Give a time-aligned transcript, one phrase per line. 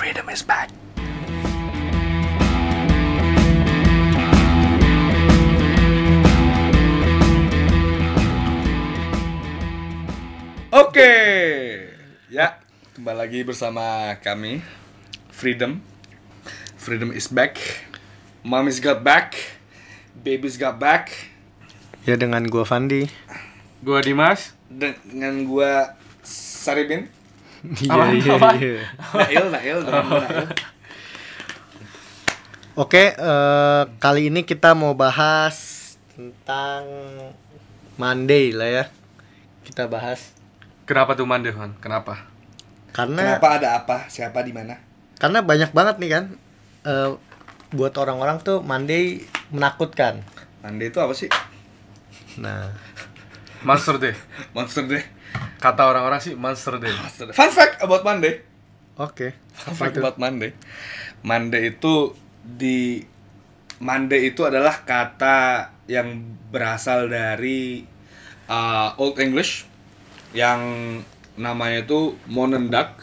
[0.00, 0.72] Freedom is back.
[10.72, 11.12] Oke,
[12.32, 12.64] ya
[12.96, 14.64] kembali lagi bersama kami
[15.28, 15.84] Freedom.
[16.80, 17.60] Freedom is back.
[18.40, 19.36] Mommy's got back.
[20.16, 21.12] Baby's got back.
[22.08, 23.04] Ya dengan gua Fandi.
[23.84, 24.56] Gua Dimas.
[24.72, 25.92] Dengan gua
[26.24, 27.19] Saribin.
[27.60, 28.84] Iya iya iya.
[29.12, 30.46] Nail, Nail, Nail.
[32.72, 35.76] Oke, eh, kali ini kita mau bahas
[36.16, 36.88] tentang
[38.00, 38.84] Monday lah ya.
[39.60, 40.32] Kita bahas
[40.88, 41.76] Kenapa tuh Mande, Han?
[41.78, 42.26] Kenapa?
[42.90, 43.96] karena Kenapa ada apa?
[44.10, 44.74] Siapa di mana?
[45.20, 46.24] karena banyak banget nih kan
[46.88, 47.12] eh,
[47.70, 49.22] buat orang-orang tuh Monday
[49.52, 50.24] menakutkan.
[50.64, 51.28] Monday itu apa sih?
[52.40, 52.72] Nah,
[53.62, 54.16] Monster Day.
[54.56, 55.04] Monster Day.
[55.60, 56.88] Kata orang-orang sih Monster Day.
[56.90, 57.36] Monster Day.
[57.36, 58.40] Fun fact about Monday.
[58.96, 59.36] oke.
[59.52, 60.56] Fun fact about Monday.
[61.20, 63.04] Monday itu di
[63.80, 67.84] Monday itu adalah kata yang berasal dari
[68.48, 69.68] uh, Old English
[70.32, 70.60] yang
[71.36, 73.00] namanya itu Monendag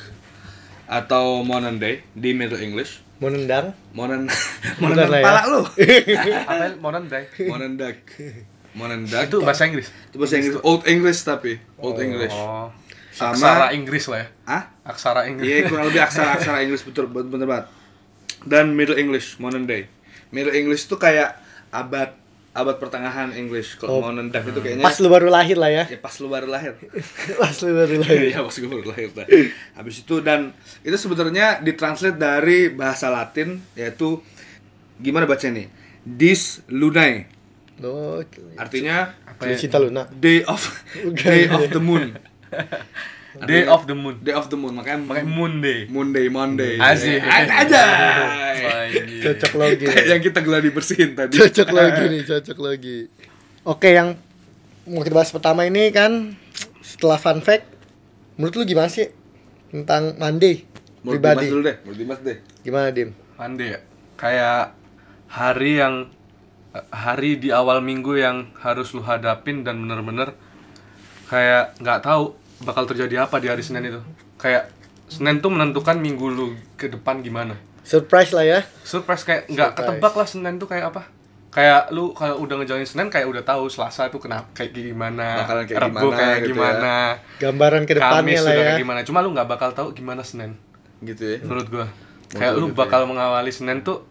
[0.89, 3.05] atau Monenday di Middle English.
[3.17, 3.73] Mau nendang?
[3.97, 4.30] Monen
[4.81, 5.25] Monendag lah ya.
[5.25, 5.61] pala lu.
[5.66, 7.09] Apa Modern
[8.78, 9.25] Monendag.
[9.25, 9.89] Itu bahasa Inggris.
[10.08, 10.56] Itu bahasa Inggris.
[10.61, 12.31] Old English tapi Old English.
[12.31, 12.70] Oh.
[13.09, 14.28] Sama- Aksara Inggris lah ya.
[14.45, 14.64] Ah?
[14.86, 15.50] Aksara Inggris.
[15.50, 17.66] Iya kurang lebih aksara-aksara Inggris betul betul bener banget.
[18.45, 19.89] Dan Middle English, modern day.
[20.30, 22.14] Middle English itu kayak abad
[22.53, 23.78] abad pertengahan English.
[23.78, 24.02] Kalau Oh.
[24.03, 25.83] modern day itu kayaknya Pas lu baru lahir lah ya.
[25.86, 26.73] ya pas lu baru lahir.
[27.42, 28.20] Pas lu baru lahir.
[28.28, 29.09] Iya pas gue baru lahir.
[29.11, 29.25] dah.
[29.73, 34.22] Habis itu dan itu sebenarnya ditranslate dari bahasa Latin yaitu
[34.95, 35.70] gimana baca nih?
[36.02, 37.25] Dis lunae.
[37.80, 38.17] Oh,
[38.56, 39.56] Artinya Apa ya?
[39.56, 40.09] cinta Luna.
[40.11, 40.61] day of
[41.20, 42.17] day of the moon.
[43.38, 44.17] Day of the Moon.
[44.17, 45.86] Day of the moon makanya Pakai Moon Day.
[45.86, 46.73] Monday, Monday.
[46.75, 47.22] Asik.
[47.22, 47.86] Aja.
[49.22, 49.86] Cocok lagi.
[49.86, 51.38] Kayak yang kita geladi bersihin tadi.
[51.38, 52.98] cocok lagi nih cocok lagi
[53.61, 54.17] oke yang
[54.86, 56.33] mau kita bahas pertama ini kan
[56.80, 57.67] setelah fun fact
[58.33, 59.11] menurut lu gimana sih
[59.67, 60.64] tentang Monday
[60.98, 62.38] Menurut pribadi Dimas dulu deh, menurut Dimas deh.
[62.64, 63.80] gimana dim Monday ya.
[64.15, 64.64] Kayak
[65.27, 66.09] hari yang
[66.89, 70.33] hari di awal minggu yang harus lu hadapin dan bener-bener
[71.27, 74.02] kayak nggak tahu bakal terjadi apa di hari Senin itu.
[74.38, 74.71] Kayak
[75.08, 77.55] Senin tuh menentukan minggu lu ke depan gimana.
[77.88, 81.08] surprise lah ya Surprise kayak nggak ketebak lah Senin tuh kayak apa?
[81.48, 85.64] Kayak lu kalau udah ngejalanin Senin kayak udah tahu Selasa tuh kenapa kayak gimana, Bakalan
[85.64, 86.48] kayak Rebo gimana kayak gitu ya.
[86.52, 86.94] gimana,
[87.39, 88.99] gambaran ke depannya Kamis lah ya kayak gimana.
[89.08, 90.59] Cuma lu nggak bakal tahu gimana Senin
[90.99, 91.38] Gitu ya.
[91.48, 91.88] menurut gua.
[92.27, 94.04] Kayak Betul lu gitu bakal mengawali Senin tuh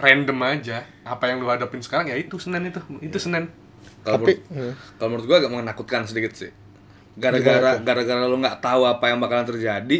[0.00, 0.80] random aja.
[1.10, 2.78] Apa yang lu hadapin sekarang ya itu Senin itu.
[3.02, 3.50] Itu Senin.
[4.00, 6.54] Kalau tapi menurut, hmm, kalau menurut gua agak menakutkan sedikit sih.
[7.18, 9.98] Gara-gara gara-gara lu nggak tahu apa yang bakalan terjadi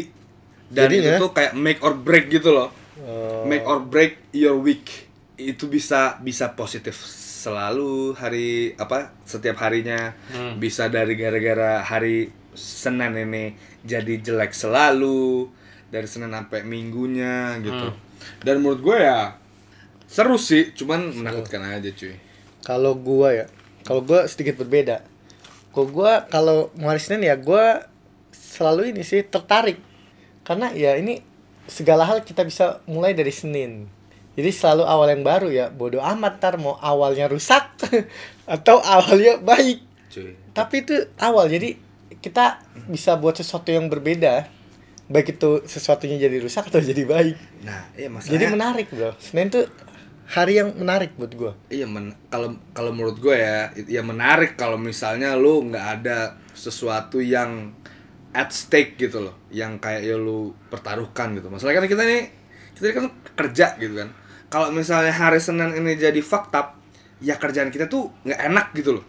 [0.71, 1.19] dan Jadinya?
[1.19, 2.71] itu tuh kayak make or break gitu loh.
[2.97, 5.11] oh, Make or break your week.
[5.35, 6.95] Itu bisa bisa positif
[7.41, 10.61] selalu hari apa setiap harinya Hmm.
[10.61, 15.49] bisa dari gara-gara hari Senin ini jadi jelek selalu
[15.89, 17.89] dari Senin sampai minggunya gitu.
[17.89, 17.97] Hmm.
[18.39, 19.40] Dan menurut gue ya
[20.11, 22.19] seru sih, cuman menakutkan aja cuy.
[22.67, 23.45] kalau gua ya
[23.87, 25.01] kalau gua sedikit berbeda.
[25.71, 27.87] Kalau gua kalau Senin ya gua
[28.35, 29.79] selalu ini sih tertarik.
[30.43, 31.23] Karena ya ini
[31.65, 33.87] segala hal kita bisa mulai dari Senin.
[34.35, 37.71] Jadi selalu awal yang baru ya bodoh amat tar mau awalnya rusak
[38.59, 39.87] atau awalnya baik.
[40.11, 40.35] Cuy.
[40.51, 41.79] tapi itu awal jadi
[42.19, 42.59] kita
[42.91, 44.47] bisa buat sesuatu yang berbeda.
[45.07, 47.35] Baik itu sesuatunya jadi rusak atau jadi baik.
[47.63, 48.31] Nah, iya masalahnya.
[48.35, 49.15] jadi menarik bro.
[49.19, 49.65] Senin tuh
[50.31, 54.79] hari yang menarik buat gua Iya men kalau kalau menurut gue ya ya menarik kalau
[54.79, 57.75] misalnya lu nggak ada sesuatu yang
[58.31, 61.51] at stake gitu loh, yang kayak ya lu pertaruhkan gitu.
[61.51, 62.23] Masalahnya kan kita nih
[62.75, 63.05] kita ini kan
[63.35, 64.09] kerja gitu kan.
[64.51, 66.79] Kalau misalnya hari Senin ini jadi fucked up,
[67.23, 69.05] ya kerjaan kita tuh nggak enak gitu loh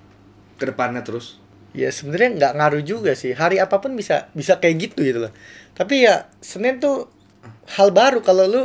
[0.59, 1.39] ke depannya terus.
[1.73, 3.33] Ya sebenarnya nggak ngaruh juga sih.
[3.33, 5.33] Hari apa pun bisa bisa kayak gitu gitu loh.
[5.75, 7.07] Tapi ya Senin tuh
[7.79, 8.65] hal baru kalau lu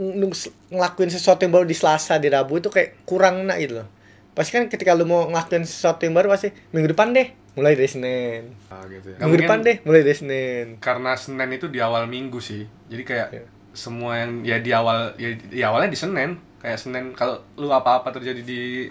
[0.00, 3.88] ngelakuin sesuatu yang baru di Selasa di Rabu itu kayak kurang enak gitu loh.
[4.32, 7.90] Pasti kan ketika lu mau ngelakuin sesuatu yang baru pasti minggu depan deh mulai dari
[7.90, 8.42] Senin.
[8.72, 9.16] Ah gitu ya.
[9.20, 10.66] Minggu mungkin- depan deh mulai dari Senin.
[10.80, 12.64] Karena Senin itu di awal minggu sih.
[12.88, 13.44] Jadi kayak Iya.
[13.70, 16.40] semua yang ya di awal ya di awalnya di Senin.
[16.58, 18.88] Kayak Senin kalau lu apa-apa terjadi di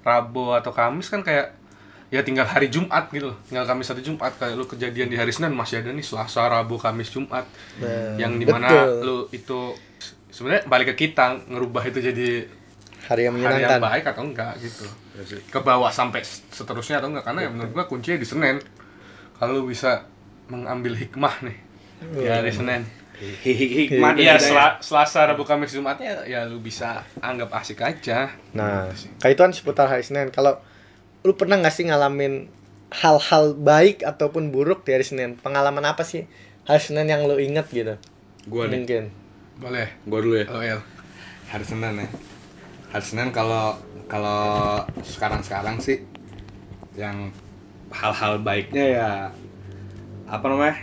[0.00, 1.56] Rabu atau Kamis kan kayak
[2.10, 3.38] ya tinggal hari Jumat gitu loh.
[3.46, 6.76] Tinggal Kamis atau Jumat kayak lu kejadian di hari Senin masih ada nih Selasa, Rabu,
[6.76, 7.46] Kamis, Jumat.
[7.78, 9.00] Nah, yang di mana betul.
[9.00, 9.60] lu itu
[10.30, 12.28] sebenarnya balik ke kita ngerubah itu jadi
[13.02, 13.80] hari yang hari yang menyenangkan.
[13.82, 15.40] baik atau enggak gitu Ya sih.
[15.42, 18.56] ke bawah sampai seterusnya atau enggak karena ya menurut gua kuncinya di Senin
[19.34, 20.06] kalau lu bisa
[20.46, 21.58] mengambil hikmah nih
[22.12, 22.82] di hari Senin
[23.20, 24.40] hikmah Iya, hidayah.
[24.40, 28.32] sela- Selasa, Rabu, Kamis, Jumatnya ya lu bisa anggap asik aja.
[28.50, 28.88] Nah,
[29.18, 30.30] kayak itu kan seputar hari Senin.
[30.30, 30.56] Kalau
[31.20, 32.48] lu pernah nggak sih ngalamin
[32.90, 35.36] hal-hal baik ataupun buruk di hari Senin?
[35.36, 36.24] Pengalaman apa sih
[36.64, 38.00] hari Senin yang lu inget gitu?
[38.46, 39.04] Gua nih, Mungkin.
[39.60, 39.92] Boleh.
[40.08, 40.46] gua dulu ya.
[40.48, 40.80] Oh, iya.
[41.52, 42.08] Hari Senin ya.
[42.96, 43.76] Hari Senin kalau
[44.08, 46.00] kalau sekarang-sekarang sih
[46.96, 47.28] yang
[47.92, 49.10] hal-hal baiknya ya
[50.24, 50.76] apa namanya?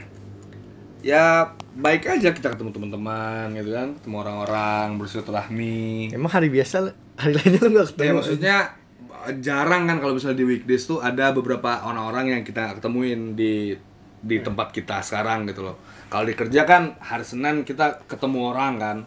[1.02, 6.14] Ya baik aja kita ketemu teman-teman gitu kan, ketemu orang-orang, bersilaturahmi.
[6.14, 8.06] Emang hari biasa hari lainnya lu nggak ketemu?
[8.06, 8.58] Ya maksudnya
[9.42, 13.74] jarang kan kalau misalnya di weekdays tuh ada beberapa orang-orang yang kita ketemuin di
[14.22, 15.82] di tempat kita sekarang gitu loh.
[16.08, 18.98] Kalau di kerja kan hari Senin kita ketemu orang kan,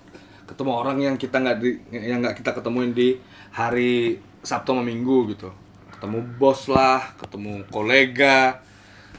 [0.44, 3.16] ketemu orang yang kita nggak di yang nggak kita ketemuin di
[3.56, 5.48] hari Sabtu sama Minggu gitu.
[5.96, 8.60] Ketemu bos lah, ketemu kolega,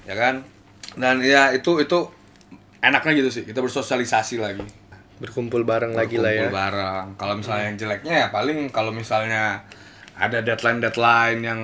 [0.06, 0.45] ya kan.
[0.94, 2.00] Dan ya itu itu
[2.81, 4.66] enaknya gitu sih, kita bersosialisasi lagi
[5.22, 6.50] Berkumpul bareng lagi lah ya.
[6.50, 7.06] berkumpul bareng.
[7.18, 9.62] Kalau misalnya yang jeleknya ya paling kalau misalnya
[10.18, 11.62] ada deadline-deadline yang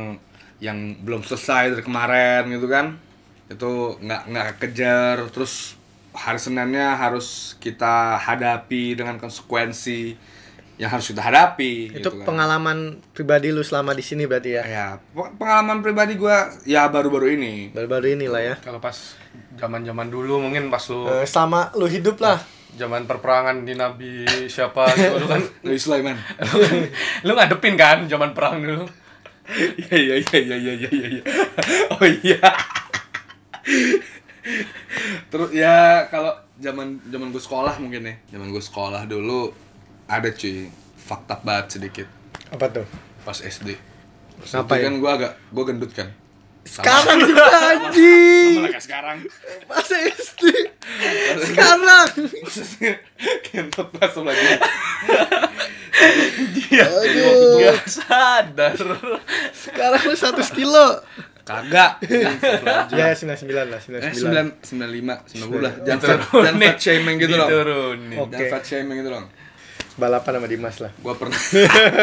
[0.62, 3.02] yang belum selesai dari kemarin gitu kan.
[3.50, 5.77] Itu nggak nggak kejar terus
[6.18, 7.28] hari Seninnya harus
[7.58, 10.18] kita hadapi dengan konsekuensi
[10.76, 12.26] yang harus kita hadapi Itu gitu kan.
[12.28, 12.78] pengalaman
[13.08, 14.64] pribadi lu selama di sini berarti ya?
[14.64, 18.56] ya pe- pengalaman pribadi gua ya baru-baru ini Baru-baru ini lah ya.
[18.58, 18.94] Kalau pas
[19.56, 22.38] zaman-zaman dulu mungkin pas lu Eh, selama lu hidup lah.
[22.70, 26.14] zaman perperangan di Nabi siapa gitu lu kan Nabi Sulaiman
[26.46, 26.78] lu, kan,
[27.24, 28.86] lu ngadepin kan zaman perang dulu.
[29.80, 31.24] iya iya iya iya iya iya iya
[31.90, 32.50] oh iya
[35.28, 39.52] terus ya kalau zaman zaman gue sekolah mungkin ya zaman gue sekolah dulu
[40.08, 42.08] ada cuy fakta banget sedikit
[42.50, 42.88] Apa tuh?
[43.22, 43.76] pas SD
[44.38, 46.08] pas kan gue agak gue gendut kan
[46.64, 48.60] Sekarang juga anjing.
[48.60, 49.18] sama sekarang
[49.66, 50.44] Masa SD.
[51.48, 52.08] Sekarang.
[53.42, 54.48] gendut pas lagi
[56.68, 57.58] Aduh.
[57.64, 58.78] Gak sadar.
[59.50, 61.02] Sekarang lu satu kilo.
[61.48, 61.92] Kagak
[62.92, 64.12] Ya 99 lah, eh 99.
[64.14, 68.18] sembilan sembilan lima sembilan puluh lah jangan fat, jangan fat shaming gitu loh Diturunin.
[68.18, 68.32] Oke.
[68.34, 69.28] jangan fat shaming gitu dong
[69.96, 70.92] Balapan sama Dimas lah.
[70.98, 71.40] gua pernah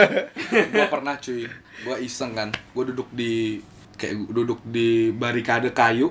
[0.73, 1.47] gua pernah cuy
[1.81, 3.61] gua iseng kan gua duduk di
[3.95, 6.11] kayak duduk di barikade kayu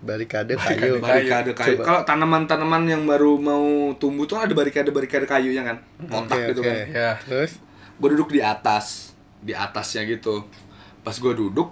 [0.00, 0.96] Barikade kayu.
[0.98, 1.84] barikade kayu Coba.
[1.84, 3.64] kalau tanaman-tanaman yang baru mau
[3.94, 6.68] tumbuh tuh ada barikade barikade kayu ya kan kotak Oke, gitu oke.
[6.70, 7.10] kan Ya.
[7.20, 7.52] Terus
[7.96, 10.48] gua duduk di atas di atasnya gitu
[11.00, 11.68] pas gua duduk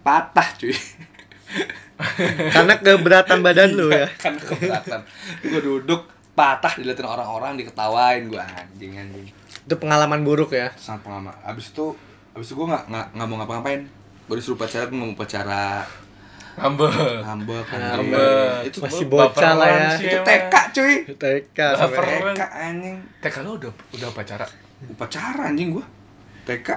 [0.00, 0.72] patah cuy
[2.54, 4.08] karena keberatan badan lu ya.
[4.16, 5.00] kan keberatan
[5.44, 6.00] gua duduk
[6.32, 9.28] patah diliatin orang-orang diketawain gua anjing anjing
[9.60, 10.72] Itu pengalaman buruk ya.
[10.74, 11.92] sangat pengalaman abis itu
[12.30, 13.82] abis itu gue nggak nggak nggak mau ngapa-ngapain
[14.24, 15.64] gue disuruh pacaran gue nggak mau pacara
[16.50, 16.92] Ngambek.
[17.22, 18.56] ngambek Ngambek.
[18.66, 19.88] itu Masih gua- bocah lah ya.
[19.96, 20.18] itu.
[20.20, 21.58] TK cuy TK.
[21.74, 24.46] TK anjing TK lu udah udah pacara.
[24.82, 25.84] upacara anjing gue
[26.42, 26.68] TK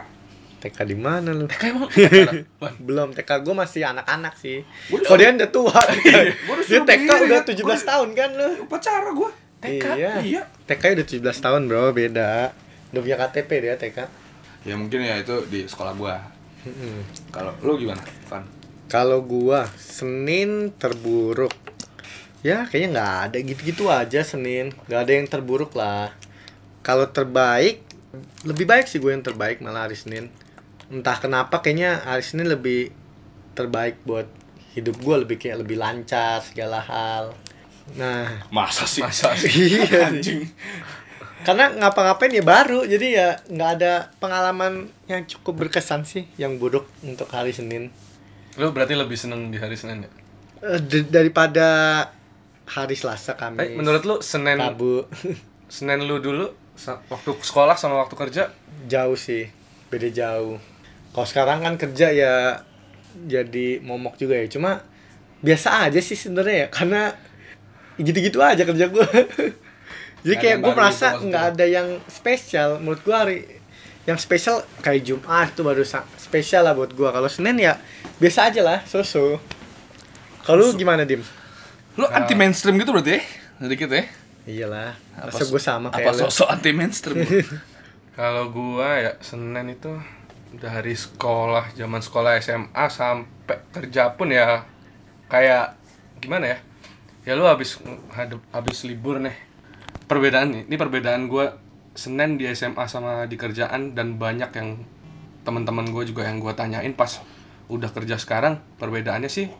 [0.63, 1.43] TK di mana lu?
[1.45, 1.91] TK emang.
[2.87, 4.63] Belum, TK gue masih anak-anak sih.
[5.11, 5.75] Oh dia udah tua.
[6.47, 7.51] Udah dia TK udah kan?
[7.51, 8.47] 17 Gua- tahun kan lu?
[8.63, 9.29] upacara gue
[9.59, 9.85] TK?
[9.93, 10.11] Iya.
[10.23, 12.55] iya TK udah 17 tahun bro, beda.
[12.89, 13.97] Udah punya KTP dia TK.
[14.63, 16.15] ya mungkin ya itu di sekolah gue
[17.27, 18.47] kalau lu gimana Van
[18.87, 21.51] Kalau gua Senin terburuk.
[22.39, 24.71] Ya kayaknya nggak ada gitu-gitu aja Senin.
[24.85, 26.15] Nggak ada yang terburuk lah.
[26.79, 27.83] Kalau terbaik
[28.43, 30.31] lebih baik sih gue yang terbaik malah hari Senin.
[30.93, 32.93] Entah kenapa kayaknya hari Senin lebih
[33.57, 34.29] terbaik buat
[34.73, 37.33] hidup gue lebih kayak lebih lancar segala hal.
[37.97, 39.49] Nah, masa sih Masa sih?
[39.75, 39.99] iya sih.
[39.99, 40.41] anjing
[41.43, 46.87] karena ngapa-ngapain ya baru jadi ya nggak ada pengalaman yang cukup berkesan sih yang buruk
[47.03, 47.91] untuk hari Senin
[48.55, 50.11] Lu berarti lebih seneng di hari Senin ya?
[50.63, 51.67] Eh, d- daripada
[52.63, 55.03] hari Selasa Tapi kami menurut lu Senin Rabu
[55.67, 56.47] Senin lu dulu
[57.11, 58.43] waktu sekolah sama waktu kerja
[58.87, 59.43] jauh sih
[59.91, 60.55] beda jauh
[61.13, 62.33] kalau sekarang kan kerja ya
[63.13, 64.49] jadi momok juga ya.
[64.49, 64.81] Cuma
[65.45, 67.01] biasa aja sih sebenarnya ya karena
[68.01, 69.07] gitu-gitu aja kerja gue
[70.25, 72.81] jadi kayak gue merasa nggak ada yang spesial.
[72.81, 73.37] Menurut gue hari
[74.03, 75.85] yang spesial kayak Jumat itu baru
[76.19, 77.77] spesial lah buat gue kalau Senin ya
[78.19, 79.37] biasa aja lah so-so.
[80.43, 81.23] Kalau gimana dim?
[81.95, 83.21] Lu anti mainstream gitu berarti ya?
[83.63, 84.03] Sedikit ya?
[84.43, 86.21] Iyalah Apa masa gue sama apa kayak lu?
[86.27, 87.23] sosok anti mainstream?
[88.19, 89.89] Kalau gua ya Senin itu
[90.57, 94.65] dari sekolah, zaman sekolah SMA sampai kerja pun ya
[95.29, 95.77] kayak
[96.21, 96.57] gimana ya?
[97.23, 97.79] Ya lu habis
[98.51, 99.35] habis libur nih.
[100.05, 101.57] Perbedaan nih, ini perbedaan gua
[101.93, 104.81] Senin di SMA sama di kerjaan dan banyak yang
[105.45, 107.21] teman-teman gue juga yang gua tanyain pas
[107.69, 109.51] udah kerja sekarang perbedaannya sih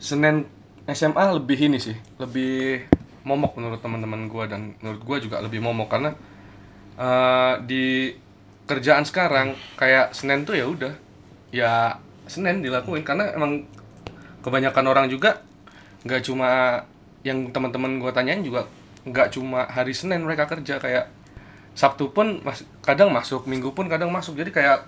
[0.00, 0.46] Senin
[0.86, 2.86] SMA lebih ini sih lebih
[3.26, 6.10] momok menurut teman-teman gue dan menurut gue juga lebih momok karena
[6.94, 8.14] eh, di
[8.66, 10.94] kerjaan sekarang kayak Senin tuh ya udah.
[11.54, 11.96] Ya
[12.26, 13.06] Senin dilakuin.
[13.06, 13.64] Karena emang
[14.42, 15.40] kebanyakan orang juga
[16.06, 16.82] nggak cuma
[17.26, 18.66] yang teman-teman gue tanyain juga
[19.06, 20.82] nggak cuma hari Senin mereka kerja.
[20.82, 21.08] Kayak
[21.76, 24.34] Sabtu pun mas kadang masuk Minggu pun kadang masuk.
[24.34, 24.86] Jadi kayak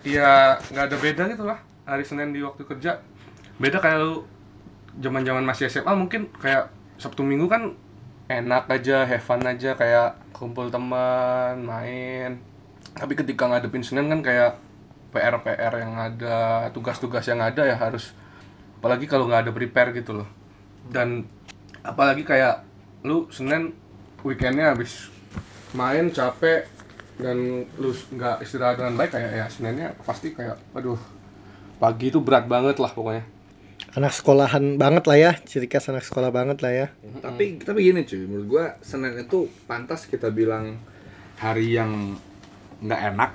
[0.00, 2.98] ya nggak ada beda gitu lah hari Senin di waktu kerja.
[3.60, 4.24] Beda kayak lu
[4.98, 7.76] zaman-zaman masih SMA mungkin kayak Sabtu Minggu kan
[8.30, 12.49] enak aja have fun aja kayak kumpul teman main
[12.94, 14.58] tapi ketika ngadepin Senin kan kayak
[15.10, 18.14] PR-PR yang ada tugas-tugas yang ada ya harus
[18.78, 20.28] apalagi kalau nggak ada prepare gitu loh.
[20.86, 21.26] Dan
[21.82, 22.62] apalagi kayak
[23.02, 23.74] lu Senin
[24.22, 25.10] weekendnya habis
[25.72, 26.66] main capek
[27.20, 30.98] dan lu nggak istirahat dengan baik kayak ya Seninnya pasti kayak aduh
[31.76, 33.24] pagi itu berat banget lah pokoknya.
[33.96, 36.86] Anak sekolahan banget lah ya ciri khas anak sekolah banget lah ya.
[37.20, 40.78] Tapi tapi gini cuy, menurut gua Senin itu pantas kita bilang
[41.40, 42.14] hari yang
[42.80, 43.30] nggak enak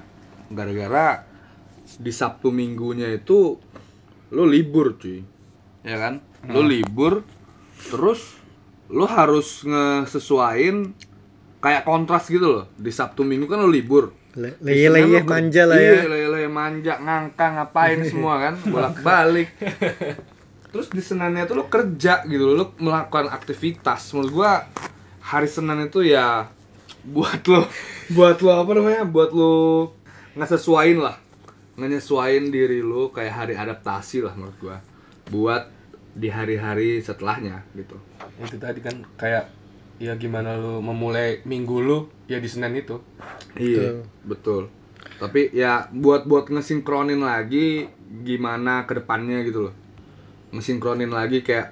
[0.50, 1.26] gara-gara
[1.86, 3.58] di Sabtu Minggunya itu
[4.34, 5.22] lo libur cuy.
[5.86, 6.22] Ya kan?
[6.50, 7.22] Lo libur
[7.90, 8.42] terus
[8.90, 10.94] lo harus ngesesuain
[11.62, 12.66] kayak kontras gitu loh.
[12.78, 14.14] Di Sabtu Minggu kan lo libur.
[14.36, 19.48] Leye-leye manja lah iya, ya leye-leye manja, ngangkang ngapain semua kan, bolak-balik.
[20.76, 24.12] Terus di Seninnya tuh lo kerja gitu lo, lo melakukan aktivitas.
[24.12, 24.68] Menurut gua
[25.24, 26.52] hari Senin itu ya
[27.06, 27.68] buat lo
[28.14, 29.04] buat lo apa namanya?
[29.06, 29.54] Buat lo
[30.34, 31.18] ngesesuain lah.
[31.78, 34.78] Ngesesuain diri lo kayak hari adaptasi lah menurut gua.
[35.30, 35.76] Buat
[36.16, 38.00] di hari-hari setelahnya gitu.
[38.40, 39.52] itu tadi kan kayak
[40.00, 43.04] ya gimana lu memulai minggu lu ya di Senin itu
[43.56, 44.68] Iya, betul.
[45.16, 47.88] Tapi ya buat buat ngesinkronin lagi
[48.24, 49.76] gimana ke depannya gitu loh.
[50.52, 51.72] Ngesinkronin lagi kayak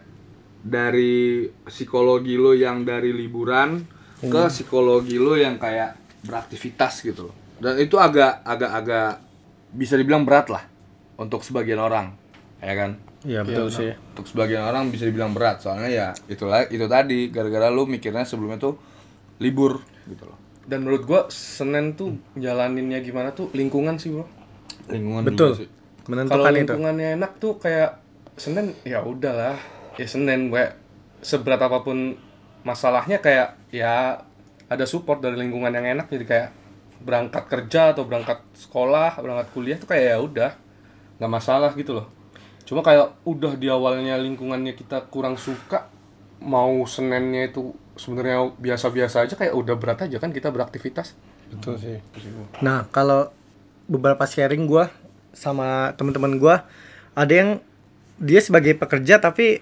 [0.63, 3.83] dari psikologi lo yang dari liburan
[4.31, 7.35] ke psikologi lo yang kayak beraktivitas gitu loh.
[7.59, 9.09] Dan itu agak agak agak
[9.73, 10.63] bisa dibilang berat lah
[11.19, 12.13] untuk sebagian orang,
[12.59, 12.91] ya kan?
[13.23, 17.71] iya betul sih Untuk sebagian orang bisa dibilang berat soalnya ya itulah itu tadi gara-gara
[17.71, 18.75] lu mikirnya sebelumnya tuh
[19.39, 20.37] libur gitu loh.
[20.67, 24.27] dan menurut gua Senin tuh jalaninnya gimana tuh lingkungan sih bro
[24.91, 25.67] Lingkungan betul juga sih.
[26.03, 27.91] kalau menentukan itu lingkungannya enak tuh kayak
[28.35, 29.55] Senin ya udahlah
[29.95, 30.65] ya Senin gue
[31.23, 32.19] seberat apa pun
[32.63, 34.23] masalahnya kayak ya
[34.71, 36.07] ada support dari lingkungan yang enak.
[36.09, 36.49] Jadi kayak
[37.03, 40.51] berangkat kerja atau berangkat sekolah berangkat kuliah tuh kayak ya udah
[41.19, 42.07] nggak masalah gitu loh.
[42.63, 45.91] Cuma kayak udah di awalnya lingkungannya kita kurang suka
[46.43, 51.13] mau Seninnya itu sebenarnya biasa-biasa aja kayak udah berat aja kan kita beraktivitas.
[51.51, 51.99] Betul sih.
[52.63, 53.29] Nah kalau
[53.85, 54.89] beberapa sharing gua
[55.35, 56.63] sama teman-teman gua
[57.13, 57.49] ada yang
[58.17, 59.59] dia sebagai pekerja tapi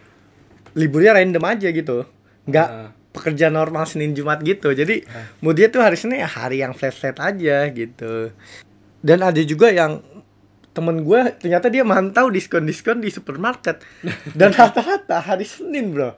[0.77, 2.07] liburnya random aja gitu
[2.47, 2.89] nggak Nah.
[3.11, 4.71] pekerja normal Senin Jumat gitu.
[4.71, 5.03] Jadi
[5.43, 8.31] mau dia tuh hari Senin ya hari yang flat flat aja gitu.
[9.01, 9.99] Dan ada juga yang
[10.71, 13.83] temen gue ternyata dia mantau diskon diskon di supermarket.
[14.39, 16.15] Dan rata-rata hari Senin bro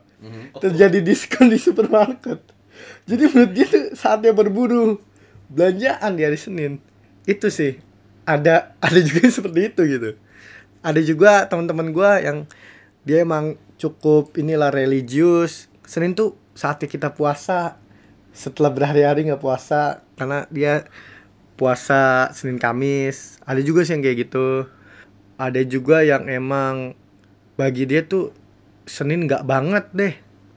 [0.61, 2.39] terjadi diskon di supermarket.
[3.09, 5.01] Jadi menurut dia tuh saatnya berburu.
[5.51, 6.79] Belanjaan di hari Senin.
[7.27, 7.77] Itu sih.
[8.23, 10.09] Ada ada juga yang seperti itu gitu.
[10.79, 12.47] Ada juga teman-teman gua yang
[13.03, 17.77] dia emang cukup inilah religius Senin tuh saatnya kita puasa.
[18.33, 20.89] Setelah berhari-hari nggak puasa karena dia
[21.53, 23.37] puasa Senin Kamis.
[23.45, 24.65] Ada juga sih yang kayak gitu.
[25.37, 26.97] Ada juga yang emang
[27.59, 28.33] bagi dia tuh
[28.89, 30.13] Senin nggak banget deh.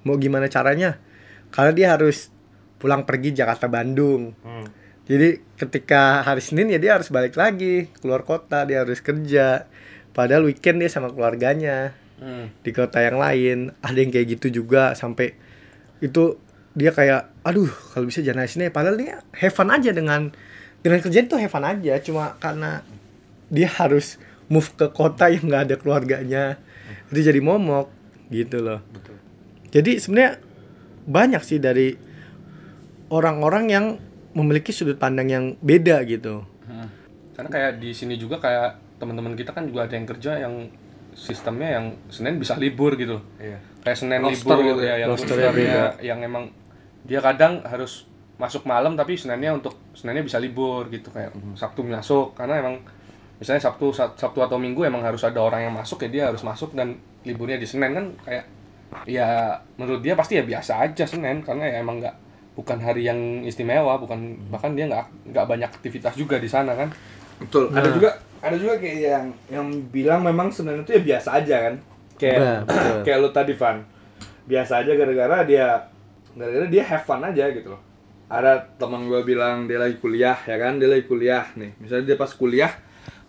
[0.09, 0.97] Mau gimana caranya?
[1.53, 2.33] Karena dia harus
[2.81, 4.33] pulang pergi Jakarta Bandung.
[5.07, 9.69] Jadi ketika hari Senin ya dia harus balik lagi keluar kota dia harus kerja.
[10.17, 12.49] Padahal weekend dia sama keluarganya Hmm.
[12.65, 13.59] di kota yang lain.
[13.85, 15.37] Ada yang kayak gitu juga sampai
[16.01, 16.41] itu
[16.77, 20.29] dia kayak aduh kalau bisa jangan hari Senin padahal dia have fun aja dengan
[20.85, 21.95] dengan kerjaan tuh have fun aja.
[22.01, 22.81] Cuma karena
[23.53, 26.45] dia harus move ke kota yang nggak ada keluarganya.
[27.11, 27.91] Itu jadi momok
[28.33, 28.81] gitu loh.
[29.71, 30.41] Jadi sebenarnya
[31.07, 31.95] banyak sih dari
[33.11, 33.87] orang-orang yang
[34.35, 36.43] memiliki sudut pandang yang beda gitu.
[36.67, 36.91] Hmm.
[37.33, 40.55] Karena kayak di sini juga kayak teman-teman kita kan juga ada yang kerja yang
[41.17, 43.17] sistemnya yang Senin bisa libur gitu.
[43.41, 43.57] Iya.
[43.81, 44.87] Kayak Senin Roster libur gitu ya.
[44.87, 46.45] ya, yang Rosternya rosternya yang emang
[47.03, 48.05] dia kadang harus
[48.37, 52.77] masuk malam tapi Seninnya untuk Seninnya bisa libur gitu kayak Sabtu masuk karena emang
[53.37, 56.43] misalnya Sabtu Sab- Sabtu atau Minggu emang harus ada orang yang masuk ya dia harus
[56.43, 58.45] masuk dan liburnya di Senin kan kayak
[59.05, 62.17] ya menurut dia pasti ya biasa aja Senin karena ya emang nggak
[62.55, 64.19] bukan hari yang istimewa bukan
[64.49, 66.89] bahkan dia nggak nggak banyak aktivitas juga di sana kan
[67.37, 67.69] Betul.
[67.69, 67.93] Ada Nah.
[67.93, 68.11] juga
[68.47, 71.75] ada juga kayak yang yang bilang memang Senin itu ya biasa aja kan.
[72.17, 72.59] Kayak Nah,
[73.05, 73.83] kayak lu tadi Van.
[74.47, 75.67] Biasa aja gara-gara dia
[76.37, 77.83] gara-gara dia have fun aja gitu loh.
[78.27, 80.79] Ada teman gue bilang dia lagi kuliah ya kan?
[80.79, 81.75] Dia lagi kuliah nih.
[81.83, 82.73] Misalnya dia pas kuliah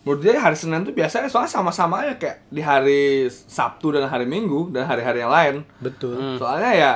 [0.08, 4.24] menurut dia hari Senin tuh biasanya soalnya sama-sama aja kayak di hari Sabtu dan hari
[4.24, 5.56] Minggu dan hari-hari yang lain.
[5.84, 6.40] Betul.
[6.40, 6.94] soalnya ya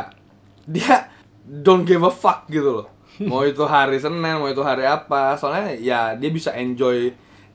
[0.63, 1.11] dia
[1.43, 2.87] don't give a fuck gitu loh.
[3.29, 5.35] Mau itu hari Senin mau itu hari apa.
[5.35, 7.11] Soalnya ya dia bisa enjoy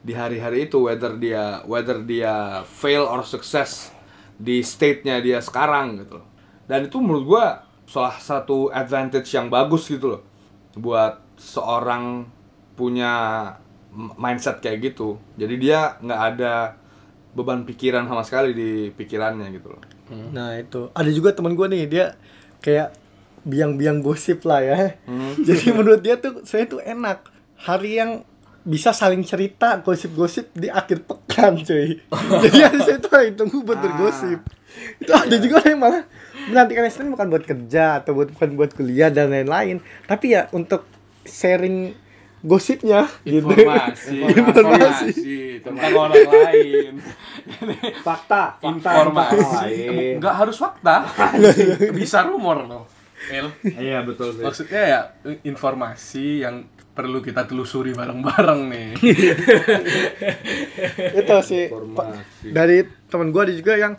[0.07, 3.91] di hari-hari itu whether dia whether dia fail or sukses
[4.39, 6.27] di state-nya dia sekarang gitu loh.
[6.63, 7.45] Dan itu menurut gua
[7.83, 10.23] salah satu advantage yang bagus gitu loh
[10.79, 12.23] buat seorang
[12.79, 13.51] punya
[14.15, 15.19] mindset kayak gitu.
[15.35, 16.79] Jadi dia nggak ada
[17.35, 19.81] beban pikiran sama sekali di pikirannya gitu loh.
[20.31, 20.87] Nah itu.
[20.95, 22.05] Ada juga teman gue nih dia
[22.63, 22.95] kayak
[23.43, 24.77] biang-biang gosip lah ya.
[25.47, 27.27] Jadi menurut dia tuh saya tuh enak.
[27.57, 28.11] Hari yang
[28.67, 32.03] bisa saling cerita gosip-gosip di akhir pekan cuy.
[32.43, 34.43] Jadi hari saya tuh hari tunggu buat bergosip.
[34.99, 36.03] Itu ada juga yang malah
[36.51, 40.83] menantikan Senin bukan buat kerja atau buat bukan buat kuliah dan lain-lain, tapi ya untuk
[41.23, 41.95] sharing
[42.43, 43.47] gosipnya gitu.
[43.47, 44.15] informasi.
[44.35, 45.35] Informasi.
[45.63, 46.93] tentang orang lain.
[48.07, 50.19] Fakta informasi.
[50.21, 51.07] nggak harus fakta.
[51.95, 52.83] Bisa rumor loh
[53.31, 53.49] El.
[53.65, 54.43] Iya betul sih.
[54.45, 55.01] Maksudnya ya
[55.43, 58.89] informasi yang perlu kita telusuri bareng-bareng nih.
[61.21, 62.49] Itu sih Informasi.
[62.49, 63.93] dari teman gue ada juga yang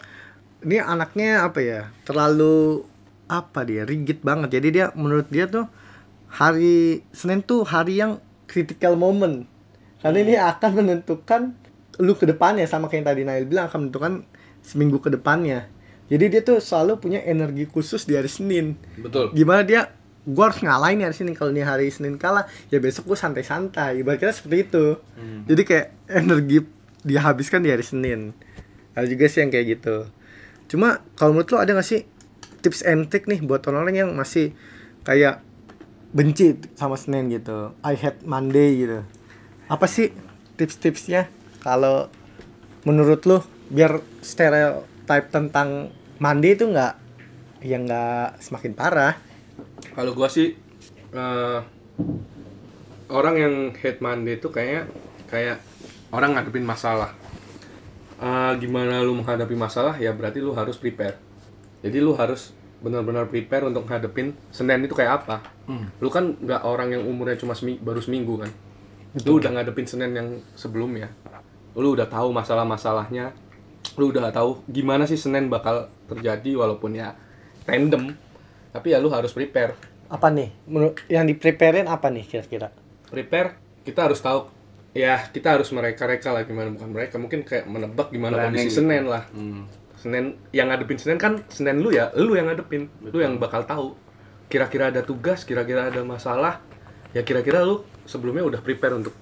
[0.66, 2.82] ini anaknya apa ya terlalu
[3.30, 4.58] apa dia rigid banget.
[4.58, 5.70] Jadi dia menurut dia tuh
[6.26, 8.18] hari Senin tuh hari yang
[8.50, 9.46] critical moment.
[10.02, 11.54] Karena ini akan menentukan
[12.02, 14.26] lu ke depannya sama kayak yang tadi Nail bilang akan menentukan
[14.66, 15.70] seminggu ke depannya.
[16.08, 18.80] Jadi dia tuh selalu punya energi khusus di hari Senin.
[18.96, 19.30] Betul.
[19.36, 19.92] Gimana dia
[20.28, 21.32] gua harus ngalahin hari Senin.
[21.32, 24.04] Kalau nih hari Senin kalah ya besok gua santai-santai.
[24.04, 25.00] Ibaratnya seperti itu.
[25.48, 26.58] Jadi kayak energi
[27.02, 28.36] dia habiskan di hari Senin.
[28.92, 29.96] Ada juga sih yang kayak gitu.
[30.68, 32.04] Cuma kalau menurut lo ada gak sih
[32.60, 34.52] tips and trick nih buat orang-orang yang masih
[35.06, 35.40] kayak
[36.12, 37.72] benci sama Senin gitu?
[37.80, 39.00] I hate Monday gitu.
[39.70, 40.12] Apa sih
[40.58, 41.30] tips-tipsnya
[41.64, 42.12] kalau
[42.84, 46.94] menurut lo biar stereotype tentang Monday itu nggak
[47.62, 49.14] ya nggak semakin parah
[49.94, 50.54] kalau gua sih
[51.12, 51.60] eh,
[53.08, 54.88] orang yang hate Monday itu kayaknya
[55.26, 55.58] kayak
[56.12, 57.12] orang ngadepin masalah.
[58.18, 59.94] Eh, gimana lu menghadapi masalah?
[59.96, 61.16] Ya berarti lu harus prepare.
[61.80, 65.42] Jadi lu harus benar-benar prepare untuk ngadepin Senin itu kayak apa.
[65.98, 68.50] Lu kan nggak orang yang umurnya cuma semi- baru seminggu kan?
[69.24, 71.10] Lu udah ngadepin Senin yang sebelumnya.
[71.78, 73.30] Lu udah tahu masalah-masalahnya.
[73.98, 77.14] Lu udah tahu gimana sih Senin bakal terjadi walaupun ya
[77.66, 78.14] random
[78.78, 79.74] tapi ya lu harus prepare.
[80.06, 80.54] Apa nih?
[80.70, 82.70] Menurut yang di preparein apa nih kira-kira?
[83.10, 84.46] Prepare kita harus tahu.
[84.94, 87.18] Ya kita harus mereka-reka lah gimana bukan mereka.
[87.18, 88.78] Mungkin kayak menebak gimana Planning kondisi gitu.
[88.78, 89.26] Senin lah.
[89.98, 92.86] Senin yang ngadepin Senin kan Senin lu ya lu yang ngadepin.
[93.02, 93.98] Lu yang bakal tahu.
[94.46, 96.62] Kira-kira ada tugas kira-kira ada masalah
[97.10, 99.12] ya kira-kira lu sebelumnya udah prepare untuk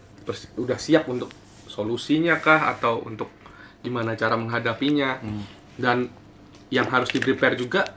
[0.60, 1.32] udah siap untuk
[1.64, 3.32] solusinya kah atau untuk
[3.80, 5.24] gimana cara menghadapinya.
[5.80, 6.12] Dan
[6.68, 7.88] yang harus di prepare juga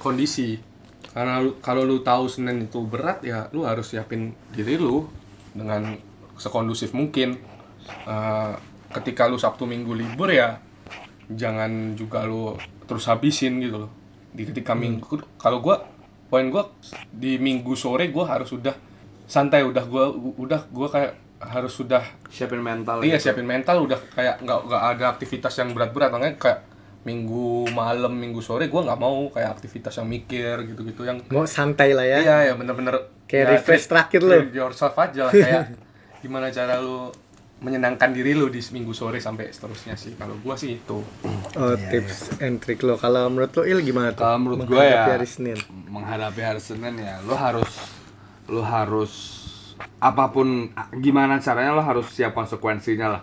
[0.00, 0.71] kondisi
[1.12, 5.04] karena lu, kalau lu tahu Senin itu berat ya lu harus siapin diri lu
[5.52, 5.92] dengan
[6.40, 7.36] sekondusif mungkin.
[8.08, 8.52] Eh,
[8.96, 10.56] ketika lu Sabtu Minggu libur ya
[11.28, 12.56] jangan juga lu
[12.88, 13.92] terus habisin gitu loh.
[14.32, 15.04] Di ketika minggu
[15.36, 15.84] kalau gua
[16.32, 16.72] poin gua
[17.12, 18.72] di minggu sore gua harus udah
[19.28, 23.28] santai udah gua udah gua kayak harus sudah siapin mental iya gitu.
[23.28, 26.08] siapin mental udah kayak nggak nggak ada aktivitas yang berat-berat.
[26.08, 26.58] Makanya kayak
[27.02, 31.98] minggu malam minggu sore gua nggak mau kayak aktivitas yang mikir gitu-gitu yang mau santai
[31.98, 32.18] lah ya.
[32.22, 33.10] Iya ya bener-bener.
[33.26, 34.30] Kayak ya, refresh terakhir lu.
[34.30, 35.74] treat yourself aja lah kayak
[36.22, 37.10] gimana cara lu
[37.62, 40.14] menyenangkan diri lu di minggu sore sampai seterusnya sih.
[40.14, 41.02] Kalau gua sih itu.
[41.58, 42.94] Oh tips and trick lo.
[42.94, 44.22] Kalau menurut lo il gimana tuh?
[44.22, 45.58] Kalau menurut gue Menghadapi ya hari Senin.
[45.90, 47.72] menghadapi hari Senin ya lo harus
[48.46, 49.12] lo harus
[49.98, 50.70] apa pun
[51.02, 53.22] gimana caranya lo harus siap konsekuensinya lah.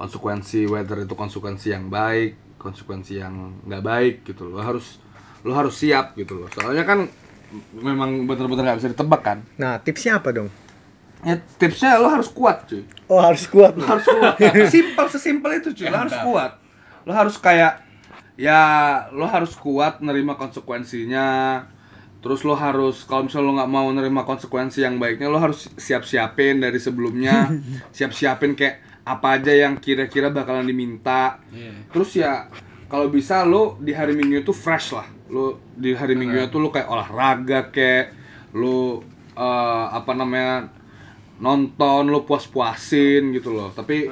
[0.00, 5.02] Konsekuensi whether itu konsekuensi yang baik konsekuensi yang nggak baik gitu lo harus
[5.42, 6.48] lo harus siap gitu loh.
[6.54, 7.10] Soalnya kan
[7.74, 9.38] memang bener-bener nggak bisa ditebak kan.
[9.58, 10.48] Nah tipsnya apa dong?
[11.22, 12.82] Ya tipsnya lo harus kuat cuy.
[13.10, 13.74] Oh harus kuat.
[13.74, 14.38] Lo harus kuat.
[14.72, 15.90] Simpel sesimpel itu cuy.
[15.90, 16.52] Lo harus kuat.
[17.02, 17.82] Lo harus kayak
[18.38, 18.62] ya
[19.10, 21.62] lo harus kuat nerima konsekuensinya.
[22.22, 26.06] Terus lo harus kalau misalnya lo nggak mau nerima konsekuensi yang baiknya lo harus siap
[26.06, 27.50] siapin dari sebelumnya.
[27.96, 31.42] Siap siapin kayak apa aja yang kira-kira bakalan diminta.
[31.90, 32.46] Terus ya
[32.86, 35.08] kalau bisa lo di hari minggu itu fresh lah.
[35.32, 38.14] Lo di hari minggu itu lo kayak olahraga kayak
[38.54, 39.02] lo
[39.34, 40.68] eh, apa namanya
[41.42, 43.74] nonton lo puas-puasin gitu loh.
[43.74, 44.06] Tapi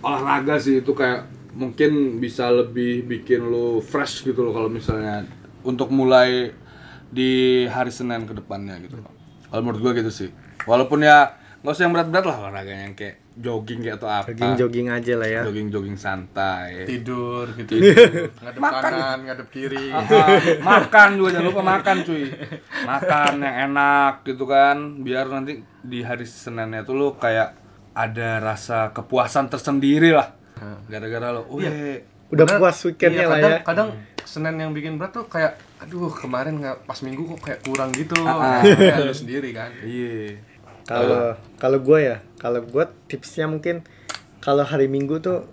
[0.00, 5.24] olahraga sih itu kayak mungkin bisa lebih bikin lo fresh gitu loh kalau misalnya
[5.64, 6.52] untuk mulai
[7.08, 9.12] di hari Senin ke depannya gitu loh.
[9.50, 10.30] Kalau menurut gua gitu sih.
[10.66, 14.30] Walaupun ya nggak usah yang berat-berat lah olahraganya yang kayak jogging kayak atau apa.
[14.30, 16.86] jogging jogging aja lah ya Jogging jogging santai.
[16.86, 17.74] tidur gitu
[18.38, 18.82] ngadep Makan.
[18.86, 20.28] kanan ngadep kiri Ah, ah,
[20.62, 22.24] makan juga jangan lupa makan cuy
[22.84, 25.52] makan yang enak gitu kan biar nanti
[25.82, 27.58] di hari Seninnya tuh lu kayak
[27.92, 30.30] ada rasa kepuasan tersendiri lah
[30.86, 31.98] gara-gara lo oh Iya.
[32.28, 32.58] udah Bener.
[32.58, 33.88] puas weekendnya Iya, lah kadang, ya kadang
[34.22, 38.14] Senin yang bikin berat tuh kayak aduh kemarin nggak pas minggu kok kayak kurang gitu
[38.20, 38.62] Ah, ah.
[38.62, 40.34] kayak lu sendiri kan iya
[40.86, 43.82] kalau kalau gue ya kalau gue tipsnya mungkin
[44.38, 45.50] kalau hari minggu tuh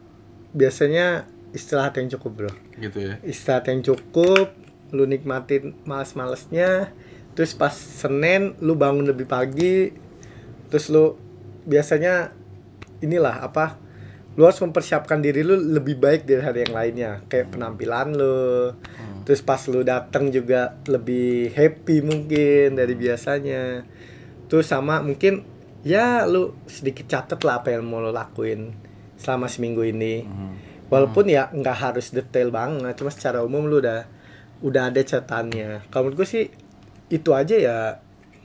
[0.54, 2.52] biasanya istirahat yang cukup bro.
[2.78, 3.13] Gitu ya?
[3.26, 4.54] Istirahat yang cukup
[4.93, 6.93] lu nikmatin males-malesnya
[7.34, 9.89] terus pas Senin lu bangun lebih pagi
[10.69, 11.17] terus lu
[11.65, 12.30] biasanya
[13.02, 13.82] inilah apa
[14.38, 18.74] lu harus mempersiapkan diri lu lebih baik dari hari yang lainnya kayak penampilan lu.
[19.24, 23.86] Terus pas lu datang juga lebih happy mungkin dari biasanya
[24.47, 25.45] terus sama mungkin
[25.84, 28.73] ya lu sedikit catet lah apa yang mau lu lakuin
[29.19, 30.23] selama seminggu ini.
[30.88, 34.06] Walaupun ya nggak harus detail banget cuma secara umum lu udah
[34.63, 35.89] udah ada catatannya.
[35.89, 36.43] Kalau menurut gue sih
[37.12, 37.77] itu aja ya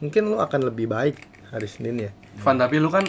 [0.02, 1.16] mungkin lu akan lebih baik
[1.54, 2.10] hari Senin ya.
[2.40, 3.04] Van tapi lu kan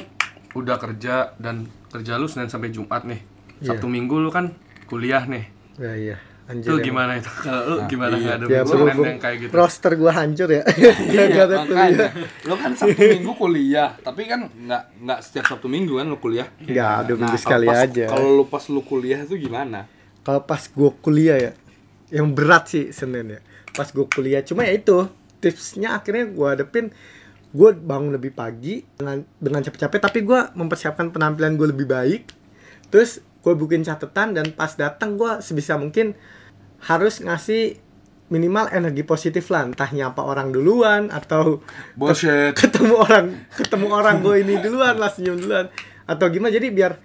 [0.58, 3.22] udah kerja dan kerja lu Senin sampai Jumat nih.
[3.64, 3.76] Iya.
[3.76, 4.54] Sabtu Minggu lu kan
[4.86, 5.46] kuliah nih.
[5.80, 6.18] Ya iya
[6.50, 6.82] anjir emang.
[6.82, 8.26] gimana itu kalau lu gimana iya.
[8.26, 10.64] ngadepin ya Senin berhubung yang kayak gitu roster gua hancur ya
[11.14, 12.10] Iya, kuliah makanya.
[12.50, 16.50] Lo kan Sabtu Minggu kuliah, tapi kan nggak nggak setiap Sabtu Minggu kan lo kuliah.
[16.58, 18.06] Nggak, dua minggu kalau sekali pas- aja.
[18.10, 19.86] Kalau lo pas lo kuliah itu gimana?
[20.24, 21.52] kalau pas gua kuliah ya
[22.14, 23.40] yang berat sih Senin ya
[23.74, 25.10] pas gua kuliah cuma ya itu
[25.42, 26.94] tipsnya akhirnya gua hadepin
[27.50, 32.30] gue bangun lebih pagi dengan dengan capek-capek tapi gua mempersiapkan penampilan gue lebih baik
[32.94, 36.14] terus gue bikin catatan dan pas datang gua sebisa mungkin
[36.86, 37.80] harus ngasih
[38.30, 39.68] minimal energi positif lah.
[39.68, 41.60] Entah nyapa orang duluan atau
[41.98, 42.54] Bullshit.
[42.56, 43.26] ketemu orang
[43.58, 45.68] ketemu orang gue ini duluan lah senyum duluan.
[46.06, 46.54] Atau gimana?
[46.54, 46.98] Jadi biar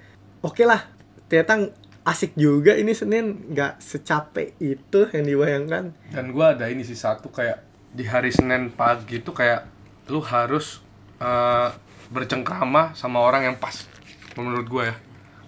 [0.45, 0.85] oke lah.
[1.29, 1.73] Ternyata
[2.05, 3.53] asik juga ini Senin.
[3.53, 5.85] Nggak secapek itu yang dibayangkan.
[6.13, 9.69] Dan gua ada ini sih satu kayak di hari Senin pagi tuh kayak
[10.13, 10.85] lu harus
[11.21, 11.69] eh,
[12.13, 13.89] bercengkrama sama orang yang pas
[14.37, 14.97] menurut gua ya.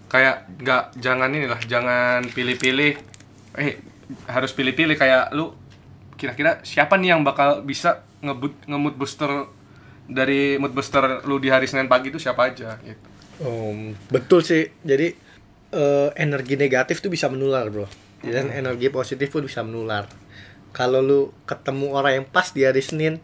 [0.06, 2.92] Kayak nggak jangan inilah jangan pilih-pilih
[3.56, 3.76] eh
[4.30, 5.54] harus pilih-pilih kayak lu
[6.16, 9.50] kira-kira siapa nih yang bakal bisa ngebut ngemut booster
[10.06, 13.06] dari mood booster lu di hari Senin pagi itu siapa aja gitu.
[13.36, 14.70] Om, betul sih.
[14.80, 15.12] Jadi
[15.74, 17.86] eh, energi negatif tuh bisa menular bro.
[18.26, 20.08] Dan energi positif pun bisa menular.
[20.72, 23.20] Kalau lu ketemu orang yang pas di hari Senin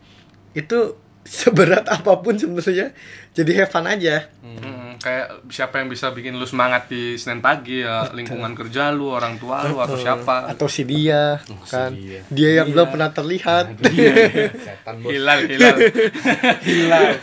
[0.52, 2.92] itu seberat apa pun sebenarnya
[3.32, 4.28] jadi have fun aja.
[4.42, 9.10] Hmm, kayak siapa yang bisa bikin lu semangat di Senin pagi ya lingkungan kerja lu
[9.10, 12.22] orang tua lu atau siapa atau si dia kan dia.
[12.30, 13.74] dia yang belum pernah terlihat
[14.64, 15.10] Setan bos.
[15.10, 15.76] hilal hilal
[16.62, 17.18] Hilang.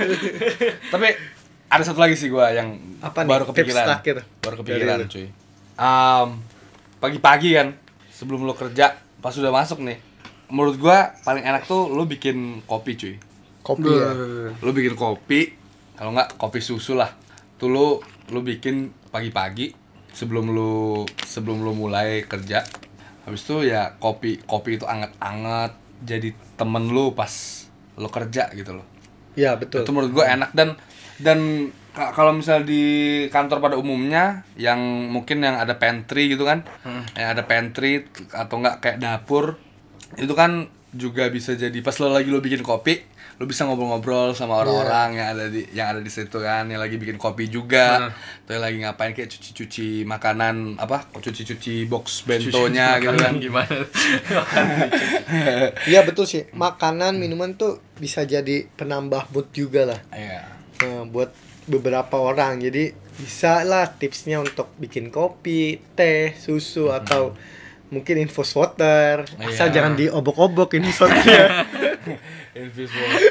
[0.85, 1.07] Tapi
[1.67, 3.29] ada satu lagi sih gua yang Apa nih?
[3.29, 3.85] baru Tips kepikiran.
[3.87, 5.07] terakhir Baru kepikiran, dari lu.
[5.07, 5.27] cuy.
[5.77, 6.27] Am,
[6.97, 7.67] pagi-pagi kan
[8.11, 9.97] sebelum lo kerja pas udah masuk nih.
[10.47, 13.15] Menurut gua paling enak tuh lo bikin kopi, cuy.
[13.61, 14.09] kopi ya
[14.57, 15.53] Lo bikin kopi,
[15.93, 17.13] kalau nggak kopi susu lah.
[17.59, 17.87] Tuh lo
[18.31, 19.75] lo bikin pagi-pagi
[20.15, 22.63] sebelum lo sebelum lo mulai kerja.
[23.27, 27.31] Habis itu ya kopi kopi itu anget-anget jadi temen lo pas
[27.99, 28.87] lo kerja gitu loh.
[29.35, 29.83] Ya betul.
[29.83, 30.55] Itu menurut gue enak.
[30.55, 30.79] Dan
[31.19, 34.79] dan ka- kalau misal di kantor pada umumnya yang
[35.11, 36.63] mungkin yang ada pantry gitu kan
[37.19, 39.59] yang ada pantry atau enggak kayak dapur
[40.15, 43.01] itu kan juga bisa jadi pas lo lagi lo bikin kopi
[43.39, 46.99] lo bisa ngobrol-ngobrol sama orang-orang yang ada di yang ada di situ kan yang lagi
[46.99, 48.11] bikin kopi juga
[48.43, 53.79] atau yang lagi ngapain kayak cuci-cuci makanan apa cuci-cuci box bentonya gitu kan gimana
[55.91, 56.47] Iya betul sih.
[56.53, 59.99] Makanan, minuman tuh bisa jadi penambah mood juga lah.
[60.13, 60.41] Iya.
[60.85, 61.31] Nah, buat
[61.69, 62.63] beberapa orang.
[62.63, 67.35] Jadi bisa lah tipsnya untuk bikin kopi, teh, susu atau
[67.89, 69.25] mungkin infus water.
[69.39, 69.75] Asal Iya.
[69.75, 71.65] jangan diobok-obok infus waternya.
[72.51, 73.21] infuse water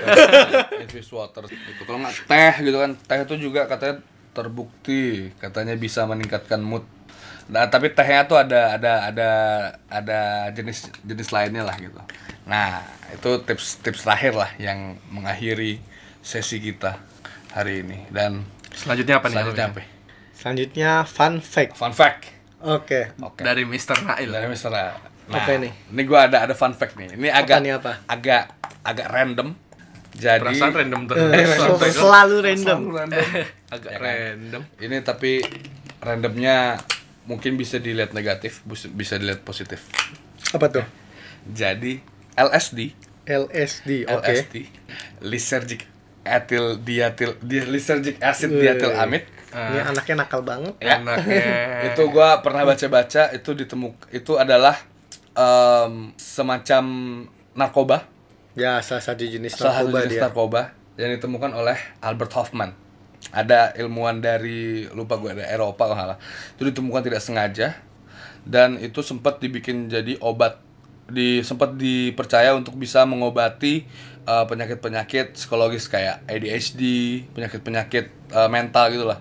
[0.79, 3.99] infuse water itu kalau nggak teh gitu kan teh itu juga katanya
[4.31, 5.03] terbukti
[5.37, 6.87] katanya bisa meningkatkan mood
[7.47, 9.31] nah tapi tehnya tuh ada ada ada
[9.89, 10.19] ada
[10.53, 11.99] jenis jenis lainnya lah gitu
[12.45, 15.81] nah itu tips tips terakhir lah yang mengakhiri
[16.21, 17.01] sesi kita
[17.51, 19.83] hari ini dan selanjutnya apa nih selanjutnya apa
[20.31, 21.75] Selanjutnya fun fact.
[21.75, 23.15] fun fact Oke.
[23.17, 24.03] oke dari Mr.
[24.03, 25.71] Nail dari Mister nah Apa nih?
[25.93, 28.03] ini gua ada ada fun fact nih ini agak nih, apa?
[28.09, 28.49] agak
[28.83, 29.55] agak random
[30.19, 31.91] jadi perasaan random terus Eh, kan?
[31.95, 32.79] Selalu random.
[32.83, 33.27] Selalu random.
[33.77, 34.03] agak Ya kan?
[34.03, 35.33] random Ini tapi
[36.01, 36.57] randomnya
[37.29, 39.85] mungkin bisa dilihat negatif, bisa dilihat positif.
[40.51, 40.87] Apa tuh?
[41.47, 42.01] Jadi
[42.35, 42.97] LSD
[43.29, 44.25] LSD, oke.
[44.25, 44.57] LSD
[45.21, 45.85] lysergic
[46.25, 48.65] ethyl diatil di lysergic acid Wih.
[49.51, 50.75] Diethylamide Ini anaknya nakal banget.
[50.79, 51.45] ya Anaknya.
[51.89, 54.77] itu gua pernah baca-baca itu ditemuk itu adalah
[55.33, 56.85] em, semacam
[57.53, 58.05] narkoba
[58.53, 60.23] Ya, salah satu jenis salah satu narkoba jenis dia.
[60.25, 60.63] narkoba
[60.97, 62.75] yang ditemukan oleh Albert Hoffman
[63.31, 66.19] ada ilmuwan dari lupa gue ada Eropa kalau salah
[66.55, 67.69] itu ditemukan tidak sengaja
[68.43, 70.59] dan itu sempat dibikin jadi obat
[71.07, 73.87] di sempat dipercaya untuk bisa mengobati
[74.25, 76.81] eh, penyakit-penyakit psikologis kayak ADHD
[77.33, 79.19] penyakit-penyakit eh, mental gitulah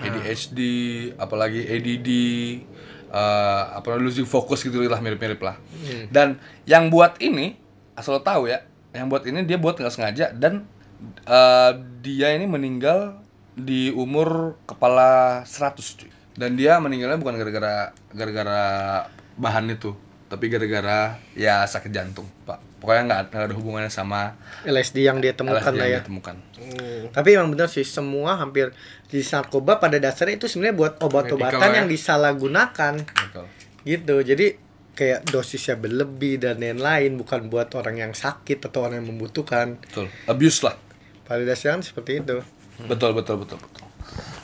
[0.00, 0.60] ADHD
[1.20, 2.08] apalagi ADD
[3.12, 5.56] eh, apa losing focus gitu lah mirip-mirip lah.
[6.08, 7.56] Dan yang buat ini
[7.94, 8.64] asal lo tahu ya
[8.96, 10.66] yang buat ini dia buat nggak sengaja dan
[11.28, 13.20] eh, dia ini meninggal
[13.54, 16.10] di umur kepala 100 cuy.
[16.34, 18.62] Dan dia meninggalnya bukan gara-gara gara-gara
[19.36, 19.92] bahan itu
[20.30, 25.60] tapi gara-gara ya sakit jantung pak pokoknya nggak ada hubungannya sama LSD yang dia temukan
[25.60, 26.00] LSD lah yang ya.
[26.02, 26.36] ditemukan
[27.12, 28.72] Tapi emang benar sih semua hampir
[29.08, 31.78] di narkoba pada dasarnya itu sebenarnya buat obat-obatan Medical, ya.
[31.82, 33.46] yang disalahgunakan Betul.
[33.84, 34.16] gitu.
[34.22, 34.46] Jadi
[34.94, 39.80] kayak dosisnya berlebih dan lain-lain bukan buat orang yang sakit atau orang yang membutuhkan.
[39.80, 40.76] betul abuse lah
[41.24, 42.36] Pada dasarnya seperti itu.
[42.86, 43.84] betul betul betul betul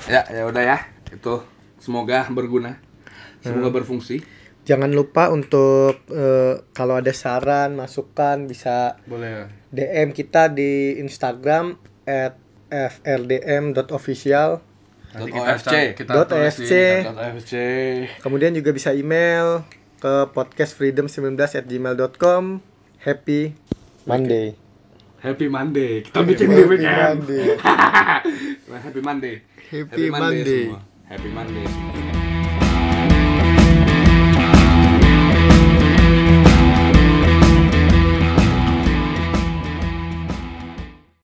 [0.06, 1.34] ya ya udah ya itu
[1.80, 2.78] semoga berguna
[3.40, 4.22] semoga berfungsi
[4.66, 9.46] Jangan lupa untuk eh, kalau ada saran, masukan bisa Boleh.
[9.70, 12.34] DM kita di Instagram at
[12.66, 14.58] frdm.official
[15.14, 15.74] Nanti Dot kita, OFC.
[15.94, 16.70] kita OFC.
[16.98, 17.06] di-
[17.38, 17.52] .fc
[18.18, 19.62] Kemudian juga bisa email
[19.96, 21.38] ke podcastfreedom19
[22.98, 23.54] Happy
[24.02, 24.58] Monday.
[25.22, 27.46] Happy Monday kita bikin Happy di weekend Monday.
[28.84, 29.36] Happy Monday
[29.70, 30.62] Happy Monday.
[30.66, 30.80] semua.
[31.06, 32.25] Happy Monday semua.